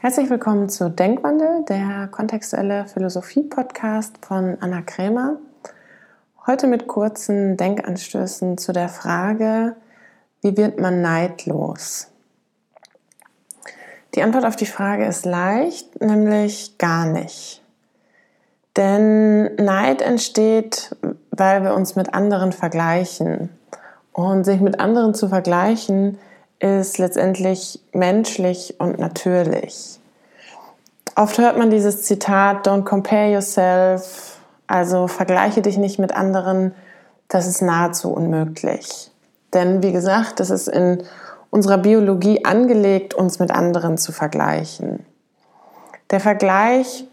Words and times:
Herzlich 0.00 0.30
willkommen 0.30 0.68
zu 0.68 0.90
Denkwandel, 0.90 1.64
der 1.68 2.06
kontextuelle 2.06 2.86
Philosophie-Podcast 2.86 4.24
von 4.24 4.56
Anna 4.60 4.80
Krämer. 4.80 5.38
Heute 6.46 6.68
mit 6.68 6.86
kurzen 6.86 7.56
Denkanstößen 7.56 8.58
zu 8.58 8.72
der 8.72 8.88
Frage, 8.88 9.74
wie 10.40 10.56
wird 10.56 10.78
man 10.78 11.02
neidlos? 11.02 12.12
Die 14.14 14.22
Antwort 14.22 14.44
auf 14.44 14.54
die 14.54 14.66
Frage 14.66 15.04
ist 15.04 15.26
leicht, 15.26 16.00
nämlich 16.00 16.78
gar 16.78 17.04
nicht. 17.06 17.60
Denn 18.76 19.56
Neid 19.56 20.00
entsteht, 20.00 20.94
weil 21.32 21.64
wir 21.64 21.74
uns 21.74 21.96
mit 21.96 22.14
anderen 22.14 22.52
vergleichen. 22.52 23.48
Und 24.12 24.44
sich 24.44 24.60
mit 24.60 24.78
anderen 24.78 25.12
zu 25.14 25.28
vergleichen, 25.28 26.18
ist 26.60 26.98
letztendlich 26.98 27.80
menschlich 27.92 28.74
und 28.78 28.98
natürlich. 28.98 29.98
Oft 31.14 31.38
hört 31.38 31.58
man 31.58 31.70
dieses 31.70 32.02
Zitat, 32.02 32.66
don't 32.66 32.84
compare 32.84 33.32
yourself, 33.32 34.38
also 34.66 35.08
vergleiche 35.08 35.62
dich 35.62 35.76
nicht 35.76 35.98
mit 35.98 36.12
anderen, 36.12 36.74
das 37.28 37.46
ist 37.46 37.62
nahezu 37.62 38.12
unmöglich. 38.12 39.10
Denn 39.52 39.82
wie 39.82 39.92
gesagt, 39.92 40.40
es 40.40 40.50
ist 40.50 40.68
in 40.68 41.02
unserer 41.50 41.78
Biologie 41.78 42.44
angelegt, 42.44 43.14
uns 43.14 43.38
mit 43.38 43.50
anderen 43.50 43.98
zu 43.98 44.12
vergleichen. 44.12 45.04
Der 46.10 46.20
Vergleich 46.20 47.04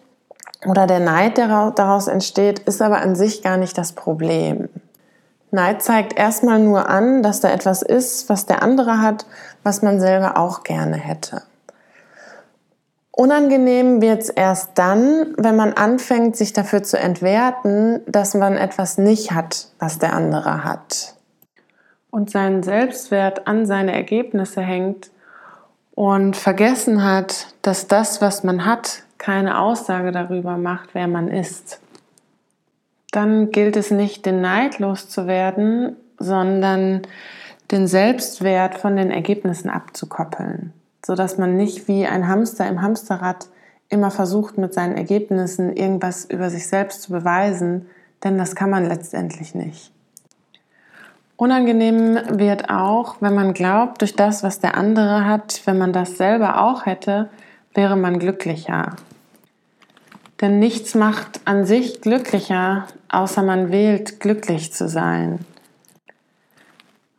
oder 0.65 0.87
der 0.87 0.99
Neid, 0.99 1.37
der 1.37 1.71
daraus 1.71 2.07
entsteht, 2.07 2.59
ist 2.59 2.81
aber 2.81 2.99
an 2.99 3.15
sich 3.15 3.41
gar 3.41 3.57
nicht 3.57 3.77
das 3.77 3.93
Problem. 3.93 4.69
Neid 5.55 5.81
zeigt 5.81 6.17
erstmal 6.19 6.59
nur 6.59 6.87
an, 6.89 7.23
dass 7.23 7.39
da 7.39 7.49
etwas 7.49 7.81
ist, 7.81 8.29
was 8.29 8.45
der 8.45 8.61
andere 8.61 9.01
hat, 9.01 9.25
was 9.63 9.81
man 9.81 9.99
selber 9.99 10.37
auch 10.37 10.63
gerne 10.63 10.97
hätte. 10.97 11.41
Unangenehm 13.11 14.01
wird 14.01 14.23
es 14.23 14.29
erst 14.29 14.71
dann, 14.77 15.33
wenn 15.37 15.55
man 15.55 15.73
anfängt, 15.73 16.35
sich 16.35 16.51
dafür 16.51 16.83
zu 16.83 16.99
entwerten, 16.99 18.01
dass 18.05 18.33
man 18.33 18.57
etwas 18.57 18.97
nicht 18.97 19.31
hat, 19.31 19.69
was 19.79 19.99
der 19.99 20.13
andere 20.13 20.65
hat. 20.65 21.15
Und 22.11 22.29
seinen 22.29 22.61
Selbstwert 22.61 23.47
an 23.47 23.65
seine 23.65 23.93
Ergebnisse 23.93 24.61
hängt 24.61 25.11
und 25.95 26.35
vergessen 26.35 27.03
hat, 27.05 27.47
dass 27.61 27.87
das, 27.87 28.21
was 28.21 28.43
man 28.43 28.65
hat, 28.65 29.03
keine 29.17 29.59
Aussage 29.59 30.11
darüber 30.11 30.57
macht, 30.57 30.89
wer 30.93 31.07
man 31.07 31.29
ist 31.29 31.79
dann 33.15 33.51
gilt 33.51 33.77
es 33.77 33.91
nicht, 33.91 34.25
den 34.25 34.41
Neid 34.41 34.79
loszuwerden, 34.79 35.95
sondern 36.19 37.01
den 37.71 37.87
Selbstwert 37.87 38.75
von 38.75 38.95
den 38.95 39.11
Ergebnissen 39.11 39.69
abzukoppeln, 39.69 40.73
sodass 41.05 41.37
man 41.37 41.55
nicht 41.55 41.87
wie 41.87 42.05
ein 42.05 42.27
Hamster 42.27 42.67
im 42.67 42.81
Hamsterrad 42.81 43.47
immer 43.89 44.11
versucht, 44.11 44.57
mit 44.57 44.73
seinen 44.73 44.95
Ergebnissen 44.95 45.75
irgendwas 45.75 46.25
über 46.25 46.49
sich 46.49 46.67
selbst 46.67 47.01
zu 47.03 47.11
beweisen, 47.11 47.87
denn 48.23 48.37
das 48.37 48.55
kann 48.55 48.69
man 48.69 48.85
letztendlich 48.85 49.55
nicht. 49.55 49.91
Unangenehm 51.37 52.17
wird 52.29 52.69
auch, 52.69 53.17
wenn 53.19 53.35
man 53.35 53.53
glaubt, 53.53 54.01
durch 54.01 54.15
das, 54.15 54.41
was 54.41 54.59
der 54.59 54.77
andere 54.77 55.25
hat, 55.25 55.61
wenn 55.65 55.77
man 55.77 55.91
das 55.91 56.17
selber 56.17 56.63
auch 56.63 56.85
hätte, 56.85 57.29
wäre 57.73 57.97
man 57.97 58.19
glücklicher. 58.19 58.95
Denn 60.45 60.59
nichts 60.59 60.93
macht 60.93 61.41
an 61.45 61.65
sich 61.65 62.01
glücklicher, 62.01 62.85
außer 63.09 63.41
man 63.41 63.71
wählt, 63.71 64.19
glücklich 64.19 64.71
zu 64.71 64.87
sein. 64.87 65.39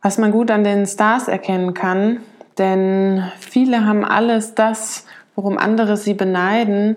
Was 0.01 0.17
man 0.17 0.31
gut 0.31 0.49
an 0.49 0.63
den 0.63 0.85
Stars 0.85 1.27
erkennen 1.27 1.73
kann, 1.73 2.21
denn 2.57 3.29
viele 3.37 3.85
haben 3.85 4.05
alles 4.05 4.55
das, 4.55 5.05
worum 5.35 5.57
andere 5.57 5.97
sie 5.97 6.13
beneiden, 6.13 6.95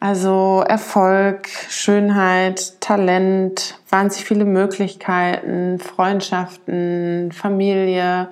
also 0.00 0.62
Erfolg, 0.68 1.48
Schönheit, 1.70 2.78
Talent, 2.82 3.78
wahnsinnig 3.88 4.28
viele 4.28 4.44
Möglichkeiten, 4.44 5.78
Freundschaften, 5.78 7.32
Familie 7.32 8.28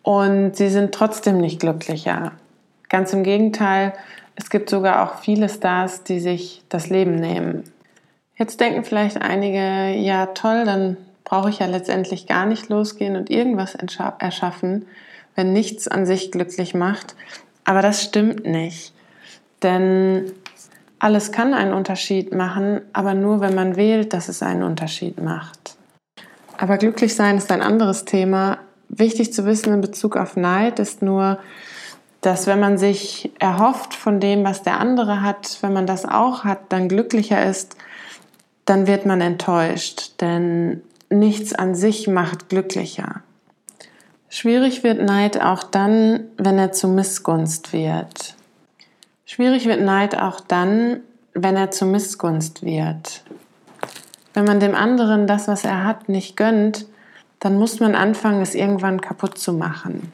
und 0.00 0.56
sie 0.56 0.70
sind 0.70 0.94
trotzdem 0.94 1.36
nicht 1.36 1.60
glücklicher. 1.60 2.32
Ganz 2.88 3.12
im 3.12 3.24
Gegenteil, 3.24 3.92
es 4.36 4.50
gibt 4.50 4.70
sogar 4.70 5.02
auch 5.02 5.20
viele 5.20 5.48
Stars, 5.48 6.04
die 6.04 6.20
sich 6.20 6.62
das 6.68 6.88
Leben 6.88 7.16
nehmen. 7.16 7.64
Jetzt 8.36 8.60
denken 8.60 8.84
vielleicht 8.84 9.20
einige, 9.20 9.98
ja 9.98 10.26
toll, 10.26 10.64
dann 10.66 10.98
brauche 11.24 11.48
ich 11.48 11.58
ja 11.58 11.66
letztendlich 11.66 12.26
gar 12.26 12.46
nicht 12.46 12.68
losgehen 12.68 13.16
und 13.16 13.30
irgendwas 13.30 13.74
erschaffen, 13.74 14.86
wenn 15.34 15.52
nichts 15.52 15.88
an 15.88 16.06
sich 16.06 16.30
glücklich 16.30 16.74
macht. 16.74 17.16
Aber 17.64 17.80
das 17.82 18.02
stimmt 18.02 18.46
nicht. 18.46 18.92
Denn 19.62 20.30
alles 20.98 21.32
kann 21.32 21.54
einen 21.54 21.72
Unterschied 21.72 22.34
machen, 22.34 22.82
aber 22.92 23.14
nur 23.14 23.40
wenn 23.40 23.54
man 23.54 23.76
wählt, 23.76 24.12
dass 24.12 24.28
es 24.28 24.42
einen 24.42 24.62
Unterschied 24.62 25.20
macht. 25.20 25.76
Aber 26.58 26.76
glücklich 26.76 27.14
sein 27.14 27.38
ist 27.38 27.50
ein 27.50 27.62
anderes 27.62 28.04
Thema. 28.04 28.58
Wichtig 28.88 29.32
zu 29.32 29.46
wissen 29.46 29.72
in 29.72 29.80
Bezug 29.80 30.16
auf 30.16 30.36
Neid 30.36 30.78
ist 30.78 31.02
nur, 31.02 31.38
dass 32.26 32.48
wenn 32.48 32.58
man 32.58 32.76
sich 32.76 33.30
erhofft 33.38 33.94
von 33.94 34.18
dem, 34.18 34.42
was 34.42 34.64
der 34.64 34.80
andere 34.80 35.22
hat, 35.22 35.58
wenn 35.60 35.72
man 35.72 35.86
das 35.86 36.04
auch 36.04 36.42
hat, 36.42 36.58
dann 36.70 36.88
glücklicher 36.88 37.46
ist, 37.46 37.76
dann 38.64 38.88
wird 38.88 39.06
man 39.06 39.20
enttäuscht, 39.20 40.20
denn 40.20 40.82
nichts 41.08 41.54
an 41.54 41.76
sich 41.76 42.08
macht 42.08 42.48
glücklicher. 42.48 43.22
Schwierig 44.28 44.82
wird 44.82 45.00
Neid 45.00 45.40
auch 45.40 45.62
dann, 45.62 46.24
wenn 46.36 46.58
er 46.58 46.72
zu 46.72 46.88
Missgunst 46.88 47.72
wird. 47.72 48.34
Schwierig 49.24 49.66
wird 49.66 49.82
Neid 49.82 50.18
auch 50.18 50.40
dann, 50.40 51.02
wenn 51.32 51.54
er 51.54 51.70
zu 51.70 51.86
Missgunst 51.86 52.64
wird. 52.64 53.22
Wenn 54.34 54.46
man 54.46 54.58
dem 54.58 54.74
anderen 54.74 55.28
das, 55.28 55.46
was 55.46 55.64
er 55.64 55.84
hat, 55.84 56.08
nicht 56.08 56.36
gönnt, 56.36 56.86
dann 57.38 57.56
muss 57.56 57.78
man 57.78 57.94
anfangen, 57.94 58.42
es 58.42 58.56
irgendwann 58.56 59.00
kaputt 59.00 59.38
zu 59.38 59.52
machen. 59.52 60.10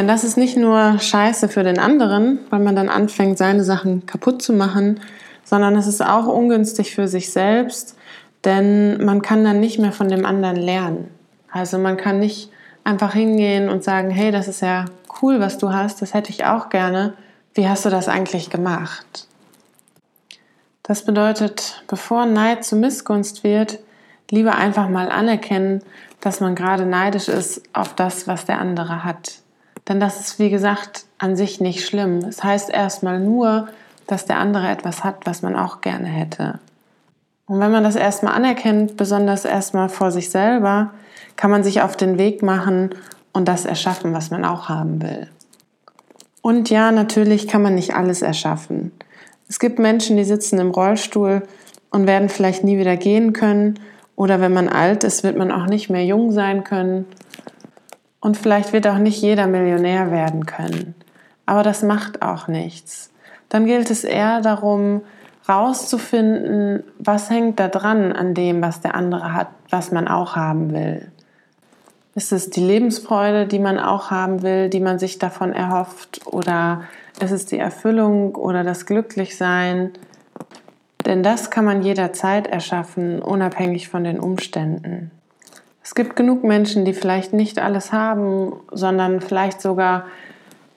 Denn 0.00 0.08
das 0.08 0.24
ist 0.24 0.38
nicht 0.38 0.56
nur 0.56 0.98
scheiße 0.98 1.50
für 1.50 1.62
den 1.62 1.78
anderen, 1.78 2.38
weil 2.48 2.60
man 2.60 2.74
dann 2.74 2.88
anfängt, 2.88 3.36
seine 3.36 3.64
Sachen 3.64 4.06
kaputt 4.06 4.40
zu 4.40 4.54
machen, 4.54 5.00
sondern 5.44 5.76
es 5.76 5.86
ist 5.86 6.00
auch 6.00 6.26
ungünstig 6.26 6.94
für 6.94 7.06
sich 7.06 7.30
selbst, 7.30 7.98
denn 8.46 9.04
man 9.04 9.20
kann 9.20 9.44
dann 9.44 9.60
nicht 9.60 9.78
mehr 9.78 9.92
von 9.92 10.08
dem 10.08 10.24
anderen 10.24 10.56
lernen. 10.56 11.10
Also 11.52 11.76
man 11.76 11.98
kann 11.98 12.18
nicht 12.18 12.50
einfach 12.82 13.12
hingehen 13.12 13.68
und 13.68 13.84
sagen, 13.84 14.08
hey, 14.08 14.30
das 14.30 14.48
ist 14.48 14.62
ja 14.62 14.86
cool, 15.20 15.38
was 15.38 15.58
du 15.58 15.70
hast, 15.70 16.00
das 16.00 16.14
hätte 16.14 16.30
ich 16.30 16.46
auch 16.46 16.70
gerne. 16.70 17.12
Wie 17.52 17.68
hast 17.68 17.84
du 17.84 17.90
das 17.90 18.08
eigentlich 18.08 18.48
gemacht? 18.48 19.26
Das 20.82 21.04
bedeutet, 21.04 21.84
bevor 21.88 22.24
Neid 22.24 22.64
zu 22.64 22.74
Missgunst 22.74 23.44
wird, 23.44 23.80
lieber 24.30 24.54
einfach 24.54 24.88
mal 24.88 25.10
anerkennen, 25.10 25.82
dass 26.22 26.40
man 26.40 26.54
gerade 26.54 26.86
neidisch 26.86 27.28
ist 27.28 27.60
auf 27.74 27.94
das, 27.94 28.26
was 28.26 28.46
der 28.46 28.60
andere 28.60 29.04
hat. 29.04 29.42
Denn 29.88 30.00
das 30.00 30.20
ist, 30.20 30.38
wie 30.38 30.50
gesagt, 30.50 31.04
an 31.18 31.36
sich 31.36 31.60
nicht 31.60 31.84
schlimm. 31.84 32.18
Es 32.18 32.36
das 32.36 32.44
heißt 32.44 32.70
erstmal 32.70 33.20
nur, 33.20 33.68
dass 34.06 34.26
der 34.26 34.38
andere 34.38 34.68
etwas 34.68 35.04
hat, 35.04 35.26
was 35.26 35.42
man 35.42 35.56
auch 35.56 35.80
gerne 35.80 36.08
hätte. 36.08 36.58
Und 37.46 37.60
wenn 37.60 37.72
man 37.72 37.84
das 37.84 37.96
erstmal 37.96 38.34
anerkennt, 38.34 38.96
besonders 38.96 39.44
erstmal 39.44 39.88
vor 39.88 40.10
sich 40.10 40.30
selber, 40.30 40.90
kann 41.36 41.50
man 41.50 41.64
sich 41.64 41.82
auf 41.82 41.96
den 41.96 42.18
Weg 42.18 42.42
machen 42.42 42.90
und 43.32 43.48
das 43.48 43.64
erschaffen, 43.64 44.12
was 44.12 44.30
man 44.30 44.44
auch 44.44 44.68
haben 44.68 45.02
will. 45.02 45.28
Und 46.42 46.70
ja, 46.70 46.90
natürlich 46.92 47.48
kann 47.48 47.62
man 47.62 47.74
nicht 47.74 47.94
alles 47.94 48.22
erschaffen. 48.22 48.92
Es 49.48 49.58
gibt 49.58 49.78
Menschen, 49.78 50.16
die 50.16 50.24
sitzen 50.24 50.58
im 50.58 50.70
Rollstuhl 50.70 51.42
und 51.90 52.06
werden 52.06 52.28
vielleicht 52.28 52.64
nie 52.64 52.78
wieder 52.78 52.96
gehen 52.96 53.32
können. 53.32 53.80
Oder 54.16 54.40
wenn 54.40 54.52
man 54.52 54.68
alt 54.68 55.04
ist, 55.04 55.22
wird 55.22 55.36
man 55.36 55.50
auch 55.50 55.66
nicht 55.66 55.90
mehr 55.90 56.04
jung 56.04 56.30
sein 56.32 56.64
können. 56.64 57.06
Und 58.20 58.36
vielleicht 58.36 58.72
wird 58.72 58.86
auch 58.86 58.98
nicht 58.98 59.20
jeder 59.22 59.46
Millionär 59.46 60.10
werden 60.10 60.46
können. 60.46 60.94
Aber 61.46 61.62
das 61.62 61.82
macht 61.82 62.22
auch 62.22 62.48
nichts. 62.48 63.10
Dann 63.48 63.66
gilt 63.66 63.90
es 63.90 64.04
eher 64.04 64.40
darum, 64.40 65.02
rauszufinden, 65.48 66.84
was 66.98 67.30
hängt 67.30 67.58
da 67.58 67.68
dran 67.68 68.12
an 68.12 68.34
dem, 68.34 68.62
was 68.62 68.80
der 68.80 68.94
andere 68.94 69.32
hat, 69.34 69.48
was 69.70 69.90
man 69.90 70.06
auch 70.06 70.36
haben 70.36 70.72
will. 70.72 71.10
Ist 72.14 72.32
es 72.32 72.50
die 72.50 72.60
Lebensfreude, 72.60 73.46
die 73.46 73.58
man 73.58 73.78
auch 73.78 74.10
haben 74.10 74.42
will, 74.42 74.68
die 74.68 74.80
man 74.80 74.98
sich 74.98 75.18
davon 75.18 75.52
erhofft? 75.52 76.26
Oder 76.26 76.82
ist 77.20 77.30
es 77.30 77.46
die 77.46 77.58
Erfüllung 77.58 78.34
oder 78.34 78.64
das 78.64 78.86
Glücklichsein? 78.86 79.92
Denn 81.06 81.22
das 81.22 81.50
kann 81.50 81.64
man 81.64 81.82
jederzeit 81.82 82.46
erschaffen, 82.46 83.22
unabhängig 83.22 83.88
von 83.88 84.04
den 84.04 84.20
Umständen. 84.20 85.10
Es 85.90 85.96
gibt 85.96 86.14
genug 86.14 86.44
Menschen, 86.44 86.84
die 86.84 86.92
vielleicht 86.92 87.32
nicht 87.32 87.58
alles 87.58 87.92
haben, 87.92 88.52
sondern 88.70 89.20
vielleicht 89.20 89.60
sogar 89.60 90.04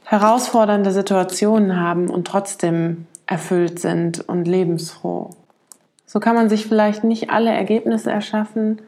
herausfordernde 0.06 0.92
Situationen 0.92 1.80
haben 1.80 2.10
und 2.10 2.26
trotzdem 2.26 3.06
erfüllt 3.28 3.78
sind 3.78 4.28
und 4.28 4.48
lebensfroh. 4.48 5.30
So 6.08 6.20
kann 6.20 6.34
man 6.34 6.50
sich 6.50 6.66
vielleicht 6.66 7.04
nicht 7.04 7.30
alle 7.30 7.52
Ergebnisse 7.52 8.10
erschaffen, 8.10 8.82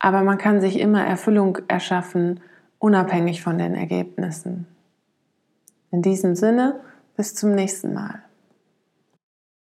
aber 0.00 0.22
man 0.22 0.38
kann 0.38 0.60
sich 0.60 0.76
immer 0.80 1.06
Erfüllung 1.06 1.58
erschaffen, 1.68 2.40
unabhängig 2.80 3.40
von 3.40 3.56
den 3.56 3.76
Ergebnissen. 3.76 4.66
In 5.92 6.02
diesem 6.02 6.34
Sinne 6.34 6.80
Bis 7.16 7.36
zum 7.36 7.54
nächsten 7.54 7.94
Mal. 7.94 8.24